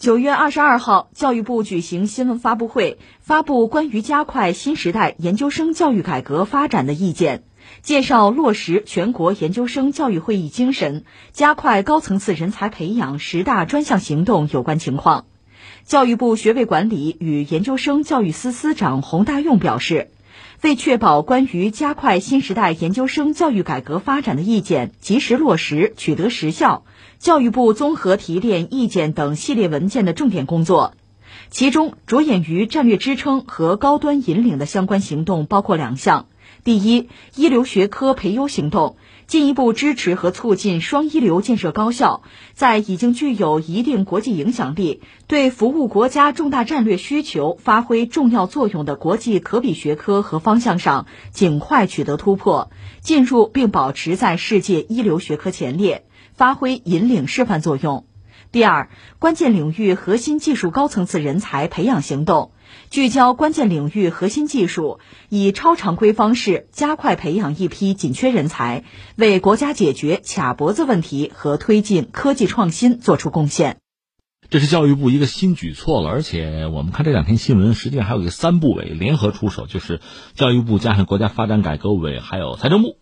[0.00, 7.42] 九月二十二号，教育部举行新闻发布会，发布关于加快新时代研究生教育改革发展的意见，
[7.82, 15.26] 介绍落实全国研究生教育会议精神、加快高层次人才培养十大专项行动有关情况。
[15.84, 20.08] 教育部学位管理与研究生教育司司长洪大用表示。
[20.62, 26.84] 为确保关于加快新时代研究生教育改革发展的意见及时落实、取得实效，
[27.18, 30.92] 教育部综合提炼意见等系列文件的重点工作，
[31.50, 36.26] 其中着眼于战略支撑和高端引领的相关行动包括两项：
[36.62, 38.96] 第一，一流学科培优行动。
[39.30, 52.72] 进一步支持和促进双一流建设高校，在已经具有一定国际影响力、对服务国家重大战略需求发挥重要作用的国际可比学科和方向上，尽快取得突破，
[53.02, 58.06] 进入并保持在世界一流学科前列，发挥引领示范作用。
[58.50, 62.50] 第二，关键领域核心技术高层次人才培养行动。
[62.90, 68.84] 聚焦关键领域核心技术，以超常规方式加快培养一批紧缺人才，
[69.16, 73.78] 为国家解决卡脖子问题和推进科技创新作出贡献。
[74.48, 80.00] 这是教育部一个新举措了，而且我们看这两天新闻，实际上还有一个三部委联合出手，就是
[80.34, 82.96] 教育部加上国家发展改革委还有财政部，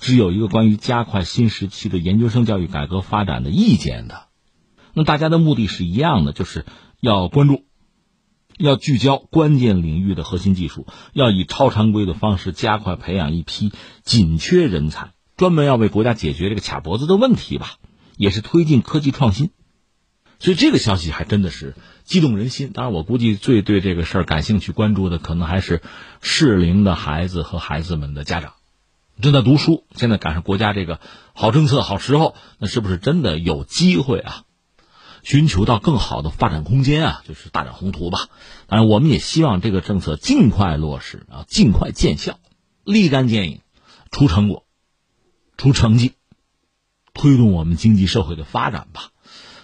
[0.00, 4.24] 只有一个关于加快新时期的研究生教育改革发展的意见的。
[4.92, 6.66] 那大家的目的是一样的，就是
[7.00, 7.62] 要关注。
[8.58, 13.72] 要聚焦关键领域的核心技术，要以超常规的方式加快培养一批
[14.02, 17.76] 紧缺人才，专门要为国家解决这个卡脖子的问题吧，
[18.16, 19.50] 也是推进科技创新。
[20.38, 22.72] 所以这个消息还真的是激动人心。
[22.72, 25.82] 当然，我估计最对这个事儿感兴趣、关注的，可能还是
[26.20, 28.54] 适龄的孩子和孩子们的家长，
[29.20, 30.98] 正在读书，现在赶上国家这个
[31.32, 34.42] 好政策、好时候，那是不是真的有机会啊？
[35.22, 38.28] 寻求到更好的发展空间啊，就是大展宏图吧。
[38.66, 42.38] 当然，我们也希望这个政策尽快落实啊，尽快见效，
[42.84, 43.60] 立竿见影，
[44.10, 44.64] 出成果，
[45.56, 46.12] 出成绩，
[47.14, 49.10] 推动我们经济社会的发展吧。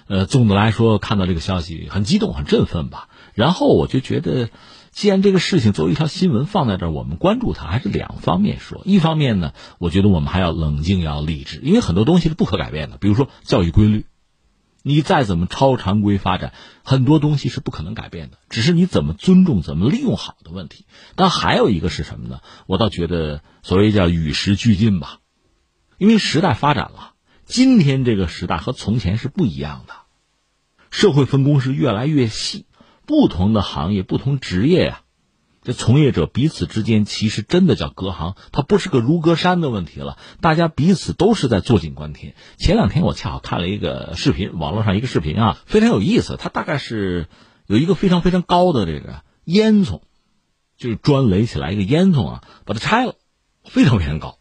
[0.06, 3.09] 呃，总的来说，看到这个消息很激动，很振奋吧。
[3.34, 4.49] 然后我就觉得，
[4.91, 8.81] 既然这个事情作为一条新闻放在这儿，我们关注它，还是两方面说。
[8.84, 14.06] 一方面呢，我觉得我们还要冷静，要理智，因为很多东西是不可改变的，比如说教育规律。
[14.83, 16.53] 你再怎么超常规发展，
[16.84, 20.87] 很多东西是不可能改变的，只是你怎么尊重、怎么利用好的问题。
[21.16, 22.41] 但还有一个是什么呢？
[22.66, 25.19] 我倒觉得所谓叫与时俱进吧，
[25.99, 29.94] 因为时代发展了，今天这个时代和从前是不一样的，
[30.91, 32.66] 社会分工是越来越细，
[33.05, 35.03] 不同的行业、不同职业呀。
[35.69, 40.17] 这从业者彼此之间其实真的叫隔行，它不是个如隔山的问题了。
[40.41, 42.34] 大家彼此都是在坐井观天。
[42.56, 46.39] 前两天我恰好看了一个视频，网络上一个视频啊，非常有意思。
[46.39, 47.28] 它大概是
[47.67, 50.01] 有一个非常非常高的这个烟囱，
[50.78, 53.17] 就是砖垒起来一个烟囱啊，把它拆了，
[53.62, 54.39] 非常非常高，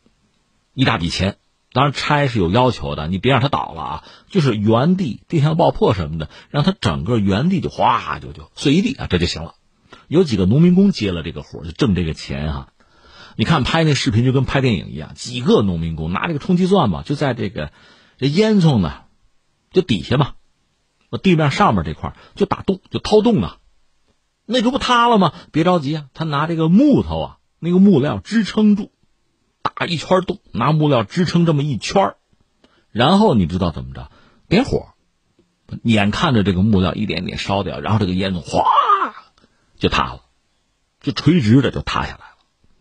[0.74, 1.36] 一大笔钱。
[1.74, 9.56] 当然拆是有要求的，你别让它倒了啊，就是原地地上爆破什么的，让它整个原地就哗就就碎一地啊，这就行了。
[10.08, 12.70] 有几个农民工接了这个活就挣这个钱哈。
[13.36, 17.72] 你看拍那视频就跟拍电影一样，几个农民工拿这个冲击钻嘛，就在这个
[18.18, 19.04] 这烟囱呢，
[19.72, 20.34] 就底下嘛，
[21.22, 23.58] 地面上面这块就打洞，就掏洞啊。
[24.48, 25.34] 那这不塌了吗？
[25.52, 28.92] 别着急啊，他拿这个木头啊，那个木料支撑住，
[29.62, 32.16] 打一圈洞，拿木料支撑这么一圈
[32.90, 34.10] 然后你知道怎么着？
[34.50, 34.94] 点火，
[35.84, 38.64] 眼看着这个木料一点点烧掉，然后这个烟囱哗。
[39.78, 40.22] 就塌了，
[41.02, 42.24] 就垂直的就塌下来了。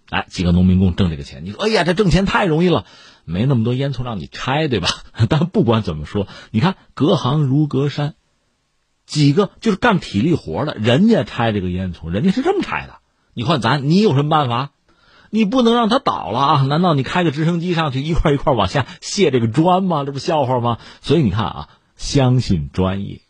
[0.09, 2.85] 哎，几个农民工挣这个钱，你说，哎呀，这挣钱太容易了，
[3.25, 4.89] 没那么多烟囱让你拆，对吧？
[5.29, 8.15] 但不管怎么说，你看隔行如隔山，
[9.05, 12.99] 几个就是干体力活的，人家拆这个烟囱，人家是这么拆的。
[13.35, 14.71] 你换咱，你有什么办法？
[15.31, 16.63] 你不能让它倒了啊？
[16.63, 20.05] 难道你开个直升机上去一块一块往下卸这个砖吗？
[20.05, 20.79] 这不笑话吗？
[21.03, 23.23] 所以你看啊，相信专业。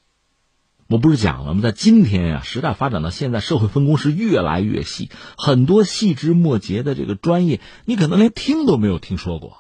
[0.89, 1.63] 我不是讲了吗？
[1.63, 9.57] 在今天呀，时代发展到现在，社会分工是越来越细，很多细枝末节的这个专业，你可能连听都没有听说过。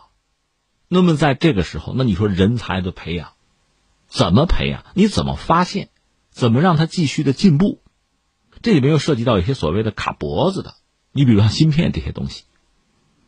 [0.88, 3.30] 那么在这个时候，那你说人才的培养，
[4.06, 4.84] 怎么培养？
[4.94, 5.88] 你怎么发现？
[6.30, 7.82] 怎么让他继续的进步？
[8.62, 10.74] 这里面又涉及到一些所谓的卡脖子的，
[11.10, 12.44] 你比如像芯片这些东西。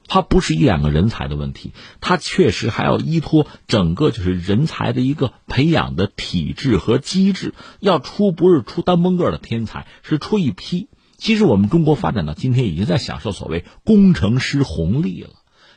[0.09, 7.55] 它不是一两个人才的问题，它确实还要依托整个就是人才的一个培养的体制和机制。
[7.79, 10.89] 要出不是出单蹦个的天才，是出一批。
[11.19, 15.31] 其实我们中国发展到今天，已经在享受所谓工程师红利了。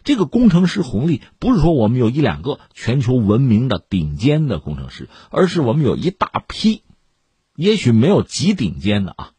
[0.04, 6.84] 这个工程师红利不是说我们有一两个全球闻名的顶尖的工程师，而是我们有一大批
[7.56, 9.32] 也许没有极顶尖的啊，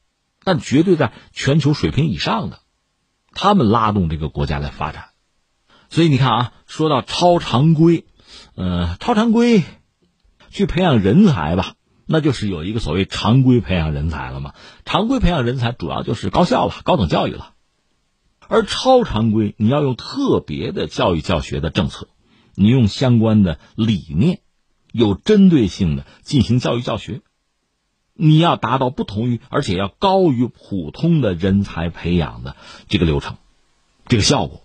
[0.45, 2.61] 但绝对在全球水平以上的，
[3.35, 5.07] 他们拉动这个国家在发展。
[5.89, 8.07] 所以你看啊，说到超常规，
[8.55, 9.63] 呃，超常规
[10.51, 11.75] 去培养人才吧，
[12.07, 14.55] 那就是有一个所谓常规培养人才了嘛。
[14.85, 17.53] 常规培养人才主要就是高校了，高等教育了，
[18.49, 22.09] 而超常规你要用特别的教育教学的政策，
[22.55, 24.41] 你用相关的理念，
[24.93, 27.21] 有针对性的进行教育教学。
[28.15, 32.57] 你要达到不同于，而且要高于普通的人才培养的
[32.89, 33.37] 这个流程，
[34.07, 34.63] 这个效果。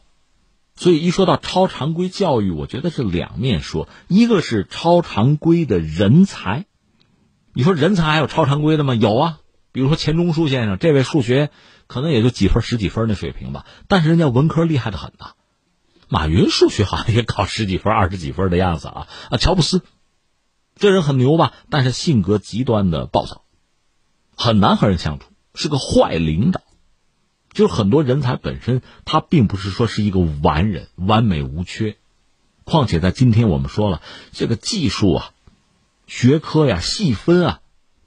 [0.75, 6.65] 所以一说到超常规教育，我觉得是两面说，一个是超常规的人才。
[7.53, 8.93] 你说人才还有超常规的吗？
[8.93, 9.39] 有啊，
[9.71, 11.49] 比如说钱钟书先生，这位数学
[11.87, 15.31] 可能也就几分、十几分的水平吧，但是人家文科厉害的很呐。
[16.09, 19.07] 马云数学好像也考十几分、二十几分的样子啊。
[19.31, 19.81] 啊，乔布斯。
[20.77, 23.43] 这人很牛吧，但是性格极端的暴躁，
[24.35, 26.61] 很难和人相处，是个坏领导。
[27.51, 31.97] 就是很多人才本身，他并不是说是一个完人，完美无缺。
[32.63, 34.01] 况且在今天我们说了，
[34.31, 35.31] 这个技术啊、
[36.05, 37.59] 学科呀、细分啊，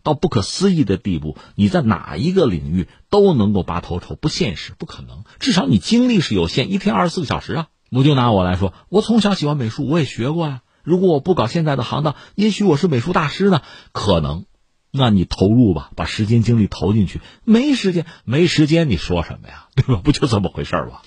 [0.04, 5.24] 到不可思议的地步，你在哪一个领域都能够拔头筹，不现实，不可能。
[5.40, 7.68] 至少你精力是有限，一天二十四个小时啊。
[7.90, 10.62] 我就拿我来说，我从小喜欢美术，我也学过呀。
[10.90, 13.62] 如果我不搞现在的行当，也许我是美术大师呢。
[13.92, 14.44] 可能，
[14.90, 17.20] 那你投入吧，把时间精力投进去。
[17.44, 19.68] 没时间，没时间，你说什么呀？
[19.76, 20.00] 对吧？
[20.02, 21.02] 不就这么回事吧？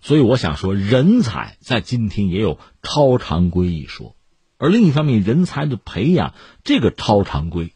[0.00, 4.16] 所以我想说，人才在今天也有超常规一说，
[4.56, 6.32] 而另一方面，人才的培养
[6.64, 7.74] 这个超常规，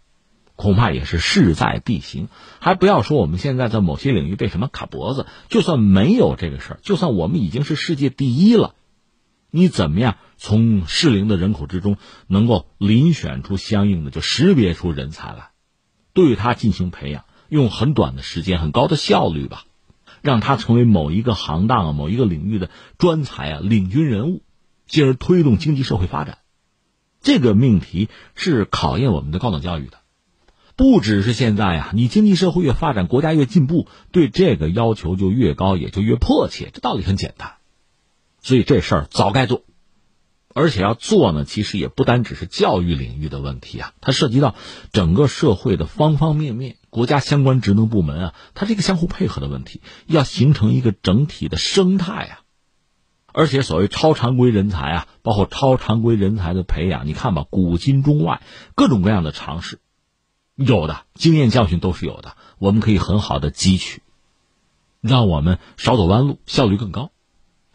[0.57, 2.29] 恐怕也是势在必行。
[2.59, 8.75] 还不要说我们现在在某些领域被什么卡脖子，就算没有这个事儿，就算我们已经是世界第一了。
[9.51, 11.97] 你怎么样从适龄的人口之中
[12.27, 15.51] 能够遴选出相应的，就识别出人才来，
[16.13, 19.65] 对他进行培养，用很短的时间、很高的效率吧，
[20.21, 24.43] 让他成为某一个行当啊、某一个领域的专才啊、领军人物，
[24.87, 26.39] 进而推动经济社会发展。
[27.21, 29.99] 这个命题是考验我们的高等教育的，
[30.77, 36.71] 不只是现在呀，你经济社会越发展，国家越进步，对这个要求就越高，也就越迫切。
[36.73, 37.58] 这道理很简单。
[38.41, 39.65] 所以这事儿早该做，
[40.55, 44.55] 而且要做呢，其实也不单只是教育领域的问题啊，它涉及到
[44.93, 52.41] 整个社会的方方面面，国家相关职能部门啊，它是一个相互配合的问题，要形成一个整体的生态啊。
[53.31, 58.43] 而且所谓超常规人才啊，包括超常规人才的培养，你看吧，古今中外
[58.75, 59.79] 各种各样的尝试，
[60.57, 64.03] 有的经验教训都是有的，我们可以很好的汲取，
[65.01, 67.13] 让我们少走弯路，效率更高。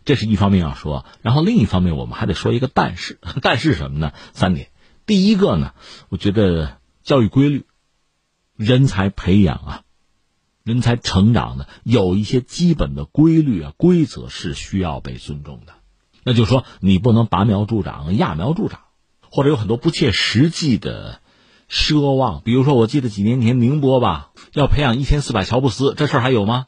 [0.05, 4.13] 这是一方面要说，然后另一方面我们还得说一个但是， 但是什么呢？
[4.33, 4.69] 三点。
[5.05, 5.73] 第一个呢，
[6.09, 7.65] 我觉得教育规律、
[8.55, 9.81] 人才培养啊、
[10.63, 15.73] 人才成长的有一些基本的规律啊、规则是需要被尊重的。
[16.23, 18.79] 那就说，你不能拔苗助长、揠苗助长，
[19.29, 21.19] 或者有很多不切实际的
[21.69, 22.41] 奢望。
[22.45, 26.67] 比如说，我记得几年前宁波吧，要培养一千四百乔布斯，这事儿还有吗？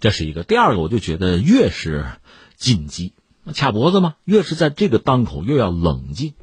[0.00, 0.42] 这是一个。
[0.42, 2.06] 第二个，我就觉得越是。
[2.56, 3.14] 紧急，
[3.56, 4.16] 卡脖子吗？
[4.24, 6.34] 越是在这个当口，越要冷静，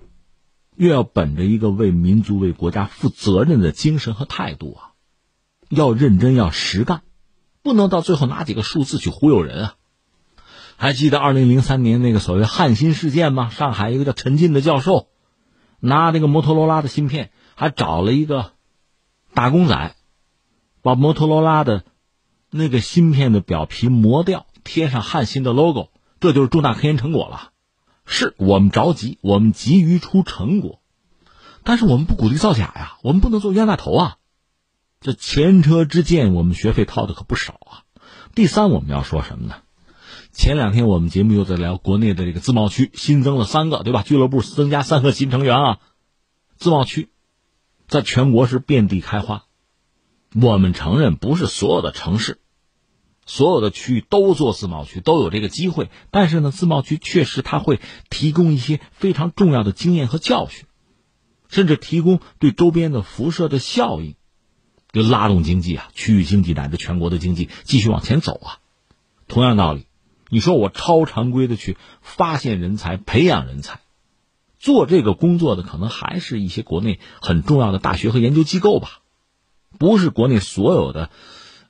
[0.76, 4.98] 越要本着一个为民族、为国家负责任的精神和态度啊！
[5.70, 7.04] 要认真，要实干，
[7.62, 9.76] 不能到最后拿几个数字去忽悠人啊！
[10.76, 13.52] 还记得二零零三年那个所谓汉芯事件吗？
[13.52, 15.10] 上海一个叫陈进的教授，
[15.80, 18.54] 拿那个摩托罗拉的芯片，还找了一个
[19.36, 19.96] 打工仔，
[20.82, 21.84] 把摩托罗拉的
[22.50, 25.90] 那个芯片的表皮磨掉，贴上汉芯的 logo。
[26.20, 27.52] 这就是重大科研成果了，
[28.06, 30.82] 是我们着急，我们急于出成果，
[31.64, 34.18] 但是我们不鼓励造假呀，我们不能做冤大头啊。
[35.00, 37.84] 这前车之鉴，我们学费掏的可不少啊。
[38.34, 39.56] 第三，我们要说什么呢？
[40.32, 44.04] 前两天我们节目又在聊国内的这个自贸区新增了三个，对吧？
[44.04, 45.80] 俱乐部增加三个新成员啊。
[46.58, 47.10] 自贸区
[47.88, 49.46] 在全国是遍地开花，
[50.34, 52.40] 我们承认不是所有的城市。
[53.30, 55.90] 所有的区域都做自贸区，都有这个机会。
[56.12, 60.66] 但是呢，自贸区确实它会提供一些非常重要的经验和教训，
[61.50, 64.16] 甚至提供对周边的辐射的效应，
[64.94, 68.60] 就拉动经济啊，区域经济乃至全国的经济继续往前走啊。
[69.28, 69.88] 同样道理，
[70.30, 73.82] 你说我超常规的去发现人才、培养人才，
[74.58, 79.02] 做这个工作的可能还是一些国内很重要的大学和研究机构吧，
[79.78, 81.10] 不是国内所有的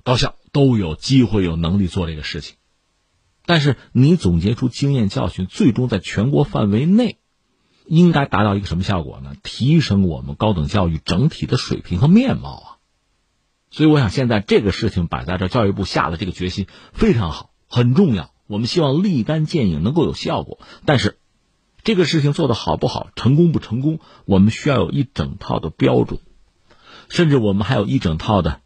[0.04, 0.36] 高校。
[0.54, 2.56] 都有机会、有能力做这个事情，
[3.46, 7.20] 但是你总结出经验教训，最终在全国范围内，
[7.86, 9.36] 应该达到一个什么效果呢？
[9.44, 12.68] 提升我们高等教育整体的水平和面貌啊！
[13.70, 18.32] 所以，我想现在这个事情摆在这，教育部下的这个决心非常好，很重要。
[18.48, 20.60] 我们希望立竿见影，能够有效果。
[20.86, 21.20] 但是，
[21.84, 26.20] 这个事情做得好不好，成功不成功，我们需要有一整套的标准，
[27.10, 28.62] 甚至我们还有一整套的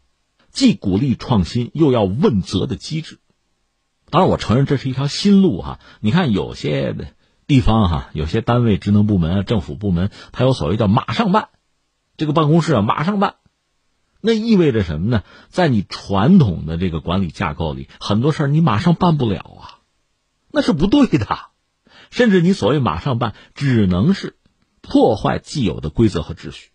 [0.50, 3.18] 既鼓励创新又要问责的机制。
[4.10, 5.80] 当然，我承认这是一条新路哈。
[6.00, 7.14] 你看，有些。
[7.48, 11.48] 地方哈，有些单位、职能部门、政府部门，它有所谓叫“马上办”，
[12.16, 13.34] 这个办公室啊，马上办，
[14.22, 15.22] 那意味着什么呢？
[15.48, 19.82] 在你传统的这个管理架构里，很多事儿你马上办不了啊，
[20.50, 21.26] 那是不对的。
[22.10, 24.38] 甚至你所谓“马上办”，只能是
[24.80, 26.70] 破坏既有的规则和秩序，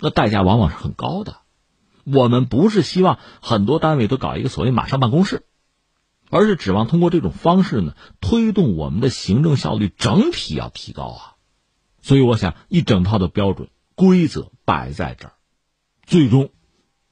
[0.00, 1.38] 那代价往往是很高的。
[2.04, 5.44] 我们不是希望很多单位都搞一个所谓“马上办公室”。
[6.28, 11.20] 而是指望通过这种方式呢，推动我们的行政效率整体要提高啊，
[12.02, 15.34] 所以我想一整套的标准规则摆在这儿，
[16.04, 16.50] 最终，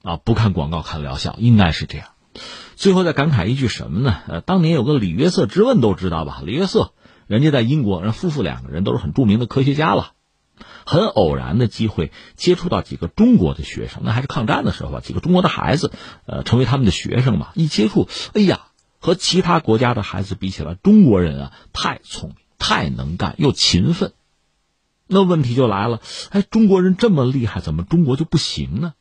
[0.03, 2.09] 啊不看广告看疗效，应该是这样。
[2.75, 4.17] 最后再感慨一句什么呢？
[4.27, 6.41] 呃，当年有个李约瑟之问都知道吧？
[6.43, 6.91] 李约瑟，
[7.25, 10.11] 人家在英国，人夫妇两个人都是很著名的科学家了，
[10.85, 15.91] 很偶然的机会接触到几个中国的学生，那还是抗战的时候啊，几个中国的孩子，
[16.25, 18.67] 呃，成为他们的学生嘛，一接触，哎呀。
[18.97, 24.13] 和其他国家的孩子比起来，中国人啊太聪明、太能干又勤奋。
[25.05, 28.95] 那问题就来了，哎，中国人这么厉害，怎么中国就不行呢？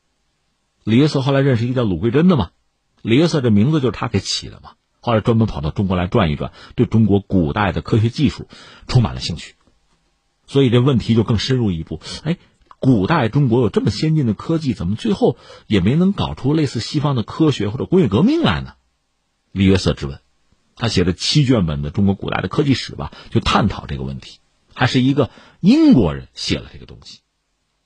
[0.82, 2.50] 李约瑟后来认识一个叫鲁桂珍的嘛，
[3.00, 4.72] 李约瑟这名字就是他给起的嘛。
[5.00, 8.46] 后来专门跑到中国来转一转，对中国古代的科学技术
[8.86, 9.54] 充满了兴趣。
[10.46, 12.36] 所以这问题就更深入一步，哎，
[12.78, 15.36] 古代中国有这么先进的科技，怎么最后
[15.66, 18.74] 也没能搞出类似西方的科学或者工业革命来呢？
[19.52, 20.20] 李约瑟之问，
[20.76, 24.38] 他写的七卷本的中国古代的科技史吧，就探讨这个问题。
[24.74, 27.20] 还是一个英国人写了这个东西。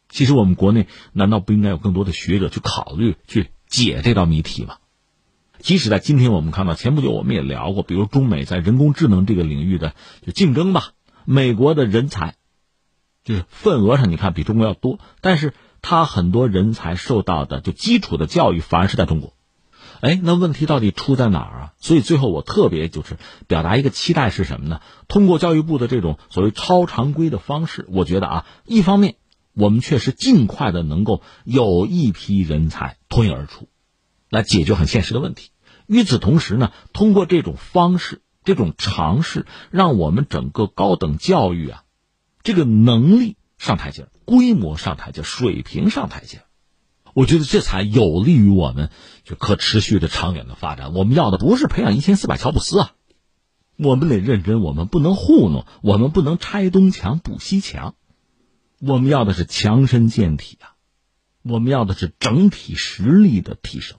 [0.09, 4.79] 其实我们国内难道不应该有更多的学者去考虑、去解这道谜题吗？
[5.59, 10.93] 即使在今天，我们看到前不久我们也聊过，比如中美在人工智能这个领域的就竞争吧，
[11.27, 12.37] 美国的人才
[13.28, 19.35] 就是份额上你看比中国要多，但是他很多人才受到的就基础的教育反而是在中国。
[20.00, 21.73] 哎，那问题到底出在哪儿啊？
[21.78, 24.80] 所以最后我特别就是表达一个期待是什么呢？
[25.08, 29.16] 通过教育部的这种所谓超常规的方式，我觉得啊，一方面
[29.52, 33.68] 我们确实尽快的能够有一批人才脱颖而出，
[34.30, 35.50] 来解决很现实的问题。
[35.87, 41.82] 与此同时呢，通过这种方式、这种尝试，让我们整个高等教育啊，
[42.49, 46.40] 这个能力上台阶规模上台阶水平上台阶
[47.12, 48.88] 我觉得这才有利于我们
[49.23, 50.95] 就可持续的长远的发展。
[50.95, 52.93] 我们要的不是培养一千四百乔布斯啊，
[53.76, 57.97] 我们得认真，我们不能糊弄，我们不能拆东墙补西墙，
[58.81, 60.73] 我们要的是强身健体啊，
[61.43, 63.98] 我们要的是整体实力的提升。